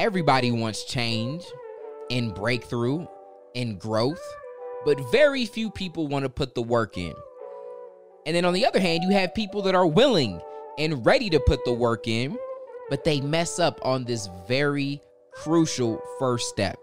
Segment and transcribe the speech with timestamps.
[0.00, 1.44] Everybody wants change
[2.10, 3.06] and breakthrough
[3.54, 4.22] and growth,
[4.86, 7.12] but very few people want to put the work in.
[8.24, 10.40] And then on the other hand, you have people that are willing
[10.78, 12.38] and ready to put the work in,
[12.88, 15.02] but they mess up on this very
[15.32, 16.78] crucial first step.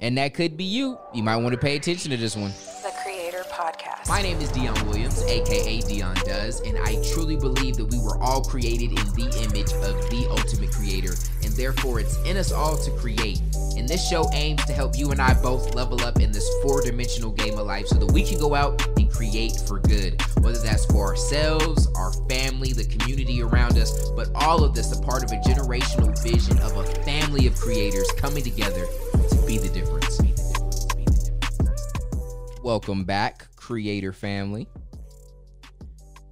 [0.00, 0.98] And that could be you.
[1.12, 2.52] You might want to pay attention to this one.
[2.82, 4.08] The Creator Podcast.
[4.08, 8.18] My name is Dion Williams, aka Dion Does, and I truly believe that we were
[8.22, 11.12] all created in the image of the ultimate creator,
[11.56, 13.40] therefore it's in us all to create.
[13.76, 16.82] And this show aims to help you and I both level up in this four
[16.82, 20.58] dimensional game of life so that we can go out and create for good, whether
[20.58, 25.24] that's for ourselves, our family, the community around us, but all of this a part
[25.24, 28.86] of a generational vision of a family of creators coming together
[29.30, 30.18] to be the difference.
[30.18, 30.92] Be the difference.
[30.94, 32.62] Be the difference.
[32.62, 34.68] Welcome back, creator family.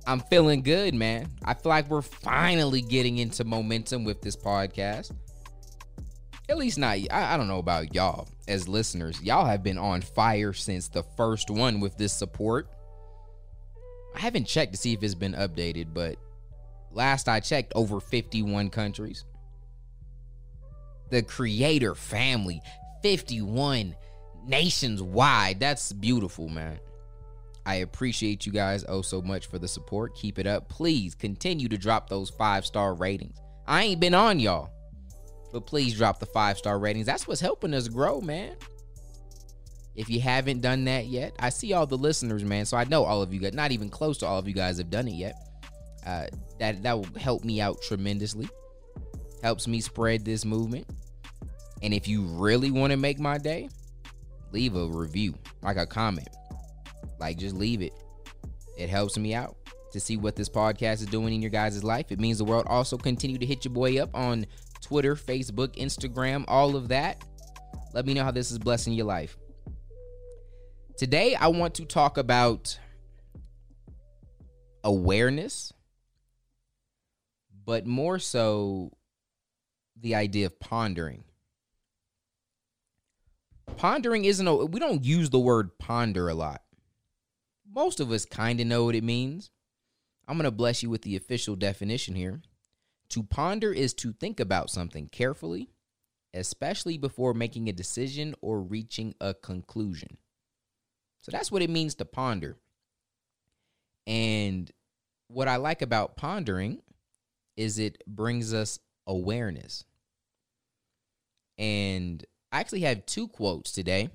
[0.06, 1.28] I'm feeling good, man.
[1.44, 5.12] I feel like we're finally getting into momentum with this podcast.
[6.48, 9.22] At least not, I, I don't know about y'all as listeners.
[9.22, 12.68] Y'all have been on fire since the first one with this support.
[14.14, 16.16] I haven't checked to see if it's been updated, but
[16.90, 19.24] last I checked, over 51 countries.
[21.10, 22.60] The creator family,
[23.02, 23.94] 51
[24.46, 25.60] nations wide.
[25.60, 26.80] That's beautiful, man.
[27.64, 30.14] I appreciate you guys oh so much for the support.
[30.16, 30.68] Keep it up.
[30.68, 33.38] Please continue to drop those five star ratings.
[33.66, 34.70] I ain't been on y'all,
[35.52, 37.06] but please drop the five star ratings.
[37.06, 38.56] That's what's helping us grow, man.
[39.94, 42.64] If you haven't done that yet, I see all the listeners, man.
[42.64, 44.78] So I know all of you guys, not even close to all of you guys,
[44.78, 45.34] have done it yet.
[46.04, 46.26] Uh,
[46.58, 48.48] that that will help me out tremendously.
[49.42, 50.86] Helps me spread this movement.
[51.82, 53.68] And if you really want to make my day,
[54.52, 56.28] leave a review, like a comment.
[57.22, 57.92] Like just leave it.
[58.76, 59.56] It helps me out
[59.92, 62.10] to see what this podcast is doing in your guys' life.
[62.10, 62.66] It means the world.
[62.66, 64.44] Also, continue to hit your boy up on
[64.80, 67.22] Twitter, Facebook, Instagram, all of that.
[67.94, 69.36] Let me know how this is blessing your life.
[70.96, 72.76] Today, I want to talk about
[74.82, 75.72] awareness,
[77.64, 78.90] but more so
[80.00, 81.22] the idea of pondering.
[83.76, 86.62] Pondering isn't a, we don't use the word ponder a lot.
[87.74, 89.50] Most of us kind of know what it means.
[90.28, 92.42] I'm going to bless you with the official definition here.
[93.10, 95.70] To ponder is to think about something carefully,
[96.34, 100.18] especially before making a decision or reaching a conclusion.
[101.22, 102.56] So that's what it means to ponder.
[104.06, 104.70] And
[105.28, 106.82] what I like about pondering
[107.56, 109.84] is it brings us awareness.
[111.58, 114.10] And I actually have two quotes today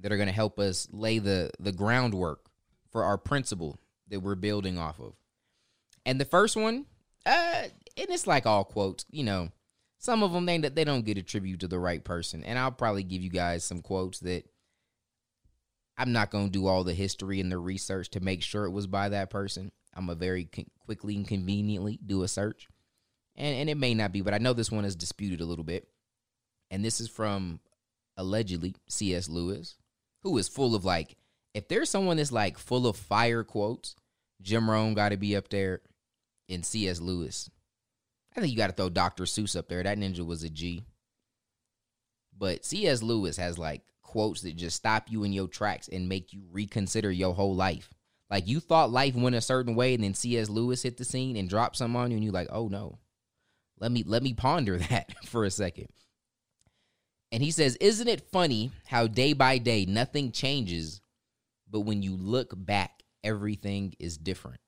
[0.00, 2.45] that are going to help us lay the the groundwork
[2.96, 5.12] for our principle that we're building off of.
[6.06, 6.86] And the first one,
[7.26, 7.64] uh,
[7.94, 9.50] and it's like all quotes, you know,
[9.98, 13.02] some of them they they don't get attributed to the right person, and I'll probably
[13.02, 14.44] give you guys some quotes that
[15.98, 18.70] I'm not going to do all the history and the research to make sure it
[18.70, 19.72] was by that person.
[19.94, 22.66] I'm a very con- quickly and conveniently do a search,
[23.34, 25.64] and and it may not be, but I know this one is disputed a little
[25.66, 25.86] bit,
[26.70, 27.60] and this is from
[28.16, 29.28] allegedly C.S.
[29.28, 29.76] Lewis,
[30.22, 31.18] who is full of like
[31.56, 33.96] if there's someone that's like full of fire quotes,
[34.42, 35.80] Jim Rohn got to be up there,
[36.50, 37.00] and C.S.
[37.00, 37.48] Lewis.
[38.36, 39.24] I think you got to throw Dr.
[39.24, 39.82] Seuss up there.
[39.82, 40.84] That ninja was a G.
[42.36, 43.02] But C.S.
[43.02, 47.10] Lewis has like quotes that just stop you in your tracks and make you reconsider
[47.10, 47.88] your whole life.
[48.28, 50.50] Like you thought life went a certain way, and then C.S.
[50.50, 52.98] Lewis hit the scene and dropped some on you, and you're like, oh no.
[53.80, 55.88] Let me let me ponder that for a second.
[57.32, 61.00] And he says, Isn't it funny how day by day nothing changes,
[61.70, 64.60] but when you look back, everything is different?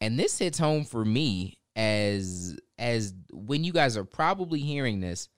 [0.00, 5.28] And this hits home for me as as when you guys are probably hearing this,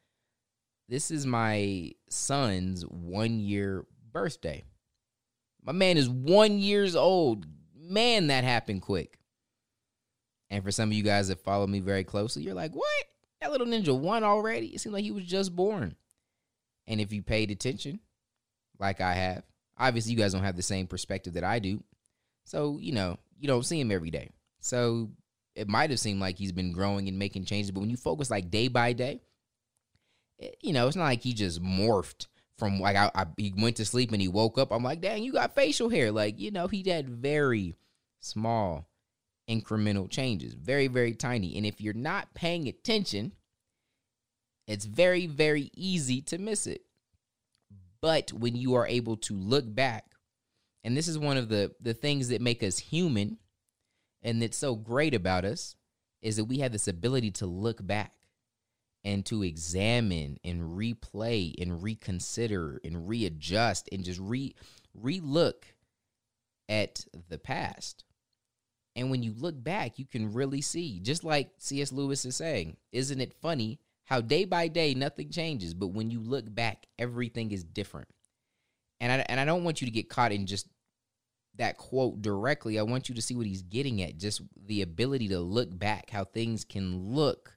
[0.88, 4.64] this is my son's one year birthday.
[5.64, 7.46] My man is one years old.
[7.74, 9.18] Man, that happened quick.
[10.50, 13.04] And for some of you guys that follow me very closely, you're like, what?
[13.40, 14.68] That little ninja won already?
[14.68, 15.96] It seemed like he was just born.
[16.86, 18.00] And if you paid attention,
[18.78, 19.44] like I have,
[19.80, 21.82] obviously you guys don't have the same perspective that I do.
[22.44, 24.30] So, you know, you don't see him every day.
[24.60, 25.10] So
[25.56, 27.70] it might have seemed like he's been growing and making changes.
[27.70, 29.22] But when you focus like day by day,
[30.38, 32.26] it, you know, it's not like he just morphed
[32.58, 34.70] from like I, I, he went to sleep and he woke up.
[34.70, 36.12] I'm like, dang, you got facial hair.
[36.12, 37.74] Like, you know, he had very
[38.20, 38.86] small
[39.48, 41.56] incremental changes, very, very tiny.
[41.56, 43.32] And if you're not paying attention,
[44.66, 46.82] it's very, very easy to miss it.
[48.02, 50.06] But when you are able to look back,
[50.82, 53.38] and this is one of the, the things that make us human
[54.22, 55.76] and that's so great about us,
[56.22, 58.12] is that we have this ability to look back
[59.04, 64.54] and to examine and replay and reconsider and readjust and just re
[64.98, 65.64] relook
[66.68, 68.04] at the past.
[68.96, 71.92] And when you look back, you can really see, just like C.S.
[71.92, 73.78] Lewis is saying, isn't it funny
[74.10, 78.08] how day by day nothing changes, but when you look back, everything is different.
[78.98, 80.66] And I and I don't want you to get caught in just
[81.56, 82.78] that quote directly.
[82.78, 86.10] I want you to see what he's getting at, just the ability to look back,
[86.10, 87.56] how things can look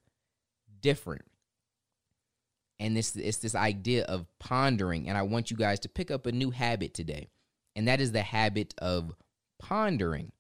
[0.80, 1.24] different.
[2.80, 5.10] And this it's this idea of pondering.
[5.10, 7.32] And I want you guys to pick up a new habit today.
[7.76, 9.16] And that is the habit of
[9.60, 10.32] pondering.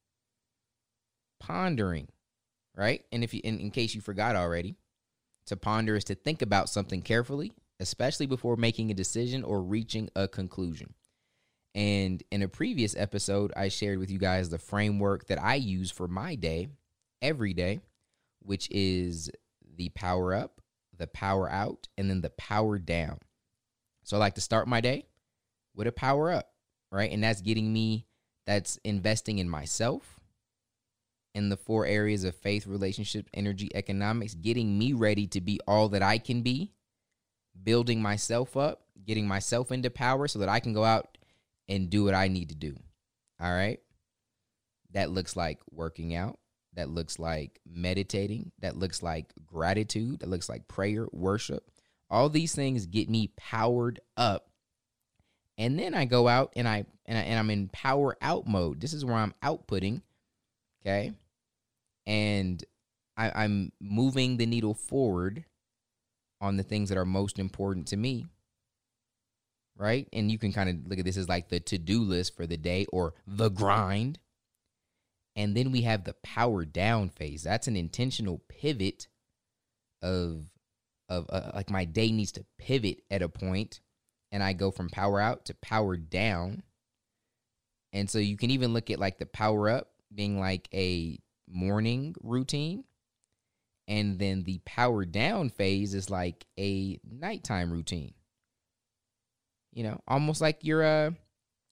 [1.40, 2.10] Pondering.
[2.76, 3.04] Right?
[3.12, 4.76] And if you in, in case you forgot already,
[5.48, 10.10] to ponder is to think about something carefully, especially before making a decision or reaching
[10.16, 10.94] a conclusion.
[11.76, 15.90] And in a previous episode, I shared with you guys the framework that I use
[15.90, 16.68] for my day
[17.22, 17.82] every day,
[18.40, 19.32] which is
[19.76, 20.62] the power up,
[20.98, 23.20] the power out, and then the power down.
[24.04, 25.08] So I like to start my day
[25.76, 26.52] with a power up,
[26.92, 27.12] right?
[27.12, 28.06] And that's getting me,
[28.46, 30.20] that's investing in myself
[31.36, 35.90] in the four areas of faith, relationships, energy, economics, getting me ready to be all
[35.90, 36.72] that I can be,
[37.64, 41.18] building myself up, getting myself into power so that I can go out
[41.68, 42.76] and do what I need to do.
[43.40, 43.80] All right.
[44.92, 46.38] That looks like working out.
[46.76, 48.52] That looks like meditating.
[48.60, 50.20] That looks like gratitude.
[50.20, 51.70] That looks like prayer, worship.
[52.10, 54.50] All these things get me powered up.
[55.58, 58.80] And then I go out and I and, I, and I'm in power out mode.
[58.80, 60.02] This is where I'm outputting.
[60.82, 61.14] Okay.
[62.06, 62.64] And
[63.18, 65.46] I, I'm moving the needle forward
[66.42, 68.26] on the things that are most important to me
[69.78, 70.08] right?
[70.14, 72.46] And you can kind of look at this as like the to do list for
[72.46, 74.20] the day or the grind.
[75.36, 77.44] And then we have the power down phase.
[77.44, 79.08] That's an intentional pivot
[80.02, 80.46] of
[81.10, 83.82] of uh, like my day needs to pivot at a point
[84.32, 86.64] and I go from power out to power down.
[87.92, 92.16] And so you can even look at like the power up being like a morning
[92.22, 92.84] routine.
[93.88, 98.14] And then the power down phase is like a nighttime routine.
[99.74, 101.12] You know, almost like your uh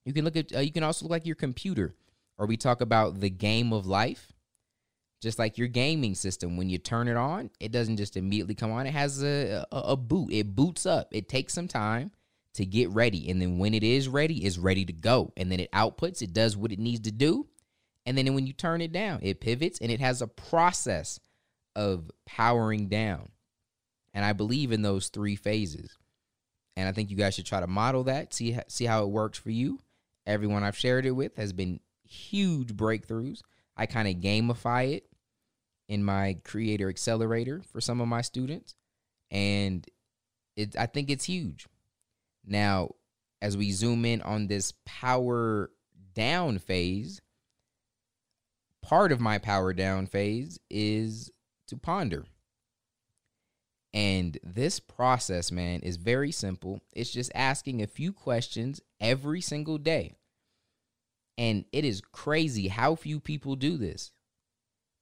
[0.05, 1.95] you can look at uh, you can also look like your computer
[2.37, 4.33] or we talk about the game of life.
[5.21, 8.71] Just like your gaming system, when you turn it on, it doesn't just immediately come
[8.71, 8.87] on.
[8.87, 10.33] It has a, a, a boot.
[10.33, 11.09] It boots up.
[11.11, 12.09] It takes some time
[12.55, 13.29] to get ready.
[13.29, 15.31] And then when it is ready, it's ready to go.
[15.37, 17.47] And then it outputs, it does what it needs to do.
[18.05, 21.19] And then when you turn it down, it pivots and it has a process
[21.75, 23.29] of powering down.
[24.13, 25.95] And I believe in those three phases.
[26.75, 29.37] And I think you guys should try to model that, see see how it works
[29.37, 29.79] for you.
[30.25, 33.41] Everyone I've shared it with has been huge breakthroughs.
[33.77, 35.05] I kind of gamify it
[35.87, 38.75] in my creator accelerator for some of my students
[39.29, 39.85] and
[40.55, 41.67] it I think it's huge.
[42.45, 42.91] Now,
[43.41, 45.71] as we zoom in on this power
[46.13, 47.21] down phase,
[48.81, 51.31] part of my power down phase is
[51.67, 52.25] to ponder.
[53.93, 56.81] And this process, man, is very simple.
[56.93, 60.15] It's just asking a few questions every single day.
[61.37, 64.11] And it is crazy how few people do this.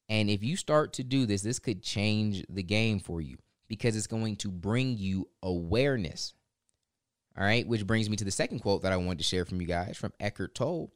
[0.08, 3.38] And if you start to do this, this could change the game for you
[3.68, 6.34] because it's going to bring you awareness.
[7.38, 9.62] All right, which brings me to the second quote that I wanted to share from
[9.62, 10.92] you guys from Eckhart Tolle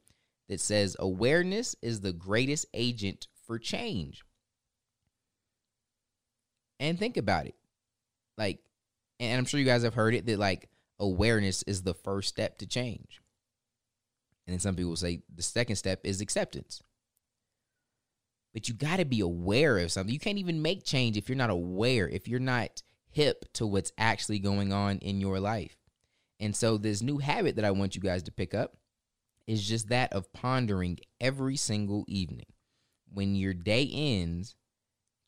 [0.48, 4.24] that says, Awareness is the greatest agent for change.
[6.80, 7.54] And think about it
[8.36, 8.58] like
[9.20, 12.58] and I'm sure you guys have heard it that like awareness is the first step
[12.58, 13.20] to change.
[14.46, 16.82] And then some people say the second step is acceptance.
[18.52, 20.12] But you got to be aware of something.
[20.12, 23.92] You can't even make change if you're not aware, if you're not hip to what's
[23.98, 25.76] actually going on in your life.
[26.38, 28.76] And so, this new habit that I want you guys to pick up
[29.46, 32.46] is just that of pondering every single evening.
[33.12, 34.56] When your day ends,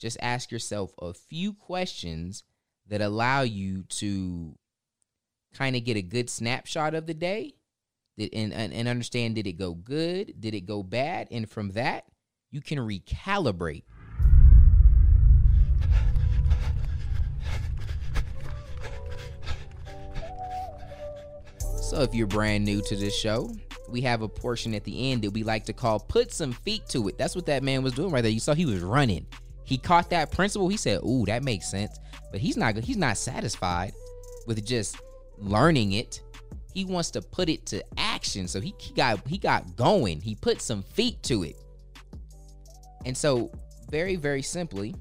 [0.00, 2.44] just ask yourself a few questions
[2.86, 4.56] that allow you to
[5.54, 7.54] kind of get a good snapshot of the day
[8.18, 10.40] and, and, and understand did it go good?
[10.40, 11.28] Did it go bad?
[11.30, 12.04] And from that,
[12.50, 13.84] you can recalibrate.
[21.82, 23.54] So, if you're brand new to this show,
[23.88, 26.86] we have a portion at the end that we like to call put some feet
[26.88, 27.18] to it.
[27.18, 28.30] That's what that man was doing right there.
[28.30, 29.26] You saw he was running.
[29.64, 30.68] He caught that principle.
[30.68, 31.98] He said, "Ooh, that makes sense."
[32.30, 33.92] But he's not he's not satisfied
[34.46, 34.96] with just
[35.38, 36.22] learning it.
[36.72, 38.48] He wants to put it to action.
[38.48, 40.20] So he, he got he got going.
[40.20, 41.56] He put some feet to it.
[43.04, 43.50] And so
[43.90, 44.94] very very simply,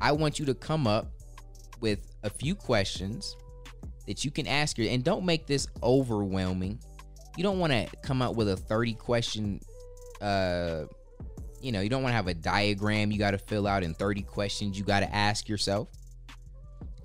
[0.00, 1.10] I want you to come up
[1.80, 3.36] with a few questions
[4.06, 6.78] that you can ask your and don't make this overwhelming.
[7.36, 9.60] You don't want to come up with a 30 question
[10.20, 10.84] uh
[11.60, 13.96] you know, you don't want to have a diagram you got to fill out and
[13.96, 15.88] 30 questions you got to ask yourself.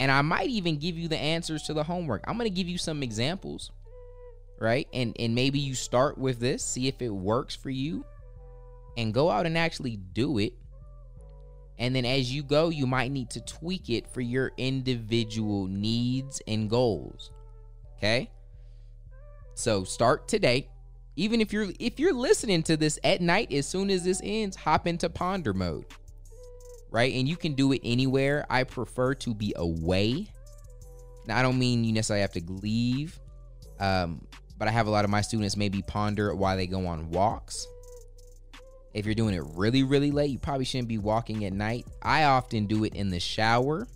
[0.01, 2.25] And I might even give you the answers to the homework.
[2.27, 3.71] I'm going to give you some examples,
[4.59, 4.85] right?
[4.91, 8.05] And and maybe you start with this, see if it works for you
[8.97, 10.53] and go out and actually do it.
[11.77, 16.41] And then as you go, you might need to tweak it for your individual needs
[16.47, 17.31] and goals.
[17.97, 18.29] Okay?
[19.59, 20.69] So start today.
[21.17, 24.55] Even if you're if you're listening to this at night as soon as this ends,
[24.55, 25.85] hop into ponder mode.
[26.89, 27.13] Right?
[27.13, 28.45] And you can do it anywhere.
[28.49, 30.27] I prefer to be away.
[31.27, 33.19] Now I don't mean you necessarily have to leave.
[33.81, 34.25] Um,
[34.57, 37.67] but I have a lot of my students maybe ponder while they go on walks.
[38.93, 41.85] If you're doing it really, really late, you probably shouldn't be walking at night.
[42.01, 43.87] I often do it in the shower.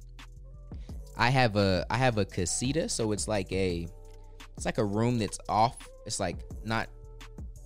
[1.16, 3.88] I have a I have a casita, so it's like a
[4.56, 5.78] it's like a room that's off.
[6.06, 6.88] It's like not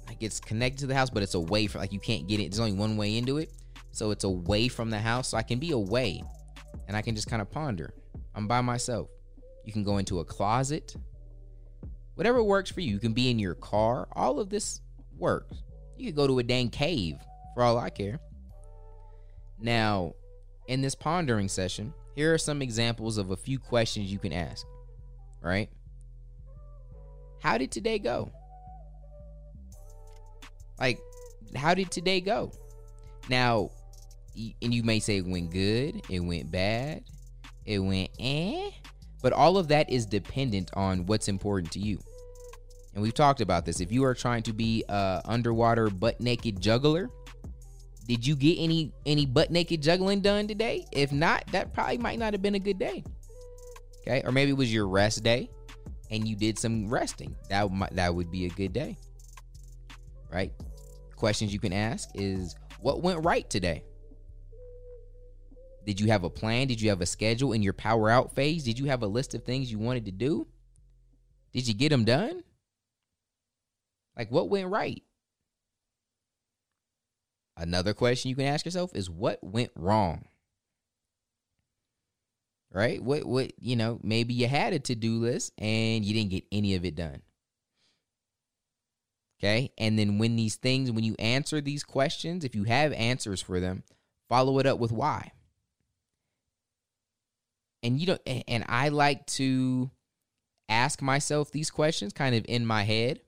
[0.07, 2.51] like it's connected to the house, but it's away from like you can't get it.
[2.51, 3.51] There's only one way into it.
[3.91, 5.29] So it's away from the house.
[5.29, 6.23] So I can be away
[6.87, 7.93] and I can just kind of ponder.
[8.35, 9.09] I'm by myself.
[9.65, 10.95] You can go into a closet.
[12.15, 12.93] Whatever works for you.
[12.93, 14.07] You can be in your car.
[14.13, 14.81] All of this
[15.17, 15.63] works.
[15.97, 17.17] You could go to a dang cave
[17.53, 18.19] for all I care.
[19.59, 20.13] Now,
[20.67, 24.65] in this pondering session, here are some examples of a few questions you can ask.
[25.41, 25.69] Right?
[27.39, 28.31] How did today go?
[30.79, 30.99] Like,
[31.55, 32.51] how did today go?
[33.29, 33.71] Now,
[34.61, 37.03] and you may say it went good, it went bad,
[37.65, 38.69] it went eh,
[39.21, 41.99] but all of that is dependent on what's important to you.
[42.93, 43.79] And we've talked about this.
[43.79, 47.09] If you are trying to be a underwater butt naked juggler,
[48.07, 50.85] did you get any any butt naked juggling done today?
[50.91, 53.03] If not, that probably might not have been a good day.
[54.01, 55.49] Okay, or maybe it was your rest day,
[56.09, 57.35] and you did some resting.
[57.49, 58.97] That might, that would be a good day,
[60.31, 60.51] right?
[61.15, 63.83] Questions you can ask is what went right today.
[65.85, 66.67] Did you have a plan?
[66.67, 68.63] Did you have a schedule in your power out phase?
[68.63, 70.47] Did you have a list of things you wanted to do?
[71.53, 72.43] Did you get them done?
[74.17, 75.01] Like what went right?
[77.55, 80.25] Another question you can ask yourself is what went wrong?
[82.71, 83.01] Right?
[83.01, 86.75] What what you know, maybe you had a to-do list and you didn't get any
[86.75, 87.21] of it done.
[89.39, 89.71] Okay?
[89.77, 93.59] And then when these things when you answer these questions, if you have answers for
[93.59, 93.83] them,
[94.27, 95.31] follow it up with why.
[97.83, 99.89] And you don't and I like to
[100.69, 103.21] ask myself these questions kind of in my head.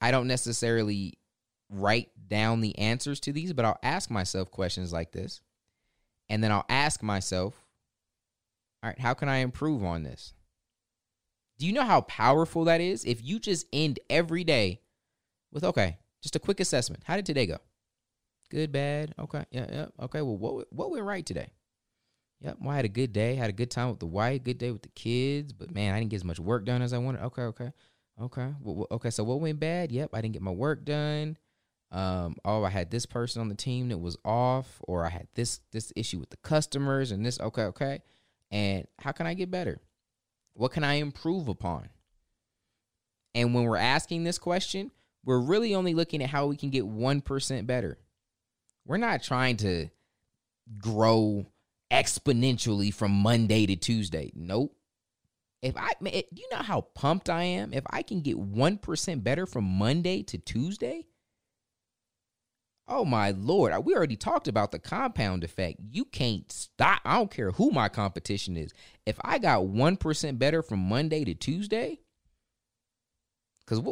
[0.00, 1.14] I don't necessarily
[1.70, 5.40] write down the answers to these, but I'll ask myself questions like this.
[6.32, 7.62] And then I'll ask myself,
[8.82, 10.32] all right, how can I improve on this?
[11.58, 13.04] Do you know how powerful that is?
[13.04, 14.80] If you just end every day
[15.52, 17.02] with, okay, just a quick assessment.
[17.04, 17.58] How did today go?
[18.50, 19.14] Good, bad.
[19.18, 19.44] Okay.
[19.50, 19.86] Yeah, yeah.
[20.00, 20.22] Okay.
[20.22, 21.52] Well, what what went right today?
[22.40, 22.56] Yep.
[22.62, 23.34] Well, I had a good day.
[23.34, 24.42] Had a good time with the wife.
[24.42, 25.52] Good day with the kids.
[25.52, 27.24] But man, I didn't get as much work done as I wanted.
[27.24, 27.42] Okay.
[27.42, 27.72] Okay.
[28.18, 28.54] Okay.
[28.62, 29.10] Well, okay.
[29.10, 29.92] So what went bad?
[29.92, 30.10] Yep.
[30.14, 31.36] I didn't get my work done.
[31.92, 35.28] Um, oh, I had this person on the team that was off, or I had
[35.34, 37.38] this this issue with the customers, and this.
[37.38, 37.64] Okay.
[37.64, 38.00] Okay.
[38.50, 39.80] And how can I get better?
[40.54, 41.88] What can I improve upon?
[43.34, 44.90] And when we're asking this question,
[45.24, 47.98] we're really only looking at how we can get 1% better.
[48.84, 49.88] We're not trying to
[50.78, 51.46] grow
[51.90, 54.32] exponentially from Monday to Tuesday.
[54.34, 54.76] Nope.
[55.62, 57.72] If I, you know how pumped I am?
[57.72, 61.06] If I can get 1% better from Monday to Tuesday,
[62.88, 65.80] oh my Lord, uh, we already talked about the compound effect.
[65.90, 67.00] You can't stop.
[67.04, 68.72] I don't care who my competition is.
[69.06, 72.00] If I got 1% better from Monday to Tuesday,
[73.64, 73.82] because,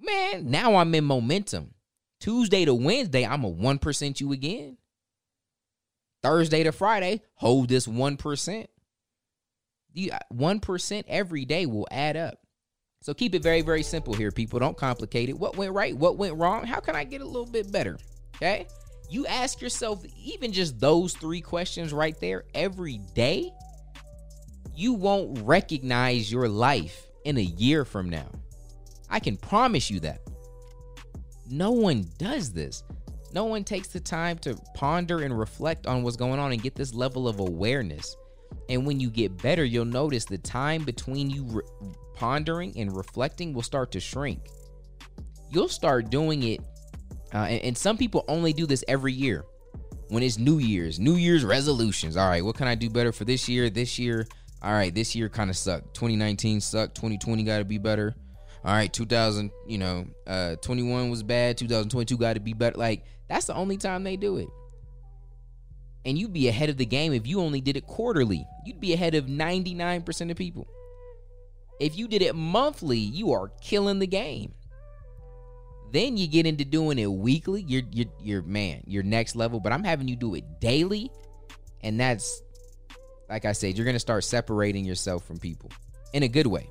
[0.00, 1.74] man, now I'm in momentum.
[2.20, 4.76] Tuesday to Wednesday, I'm a 1% you again.
[6.22, 8.66] Thursday to Friday, hold this 1%.
[9.94, 12.38] You uh, 1% every day will add up.
[13.02, 14.60] So keep it very, very simple here, people.
[14.60, 15.38] Don't complicate it.
[15.38, 15.96] What went right?
[15.96, 16.64] What went wrong?
[16.64, 17.98] How can I get a little bit better?
[18.42, 18.66] Okay.
[19.08, 23.52] You ask yourself even just those three questions right there every day,
[24.74, 28.26] you won't recognize your life in a year from now.
[29.08, 30.22] I can promise you that.
[31.48, 32.82] No one does this.
[33.32, 36.74] No one takes the time to ponder and reflect on what's going on and get
[36.74, 38.16] this level of awareness.
[38.68, 41.62] And when you get better, you'll notice the time between you re-
[42.14, 44.48] pondering and reflecting will start to shrink.
[45.52, 46.60] You'll start doing it,
[47.34, 49.44] uh, and, and some people only do this every year.
[50.08, 52.16] when it's New Year's, New Year's resolutions.
[52.16, 53.70] All right, what can I do better for this year?
[53.70, 54.26] This year,
[54.62, 55.94] all right, this year kind of sucked.
[55.94, 56.94] 2019 sucked.
[56.96, 58.14] 2020 got to be better.
[58.64, 61.56] All right, 2000, you know, uh 21 was bad.
[61.58, 62.78] 2022 got to be better.
[62.78, 64.48] Like that's the only time they do it.
[66.04, 68.44] And you'd be ahead of the game if you only did it quarterly.
[68.66, 70.66] You'd be ahead of 99% of people.
[71.80, 74.52] If you did it monthly, you are killing the game.
[75.92, 77.64] Then you get into doing it weekly.
[77.68, 79.60] You're you're you're man, you're next level.
[79.60, 81.10] But I'm having you do it daily,
[81.82, 82.42] and that's
[83.28, 85.70] like I said, you're gonna start separating yourself from people
[86.14, 86.68] in a good way.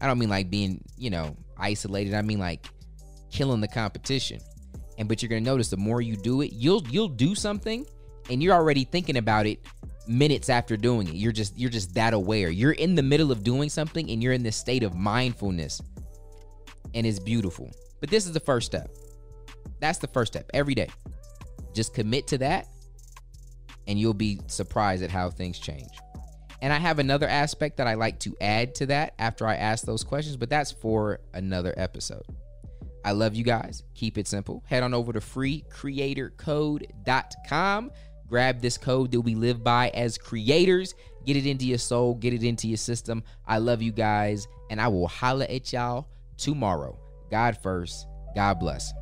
[0.00, 2.14] I don't mean like being you know isolated.
[2.14, 2.66] I mean like
[3.30, 4.40] killing the competition.
[4.96, 7.84] And but you're gonna notice the more you do it, you'll you'll do something,
[8.30, 9.60] and you're already thinking about it
[10.08, 11.14] minutes after doing it.
[11.14, 12.48] You're just you're just that aware.
[12.48, 15.82] You're in the middle of doing something, and you're in this state of mindfulness,
[16.94, 17.70] and it's beautiful.
[18.04, 18.90] But this is the first step.
[19.80, 20.90] That's the first step every day.
[21.72, 22.68] Just commit to that,
[23.86, 25.88] and you'll be surprised at how things change.
[26.60, 29.86] And I have another aspect that I like to add to that after I ask
[29.86, 32.26] those questions, but that's for another episode.
[33.06, 33.82] I love you guys.
[33.94, 34.62] Keep it simple.
[34.66, 37.90] Head on over to freecreatorcode.com.
[38.28, 40.94] Grab this code that we live by as creators.
[41.24, 43.24] Get it into your soul, get it into your system.
[43.46, 46.06] I love you guys, and I will holla at y'all
[46.36, 46.98] tomorrow.
[47.34, 48.06] God first.
[48.36, 48.94] God bless.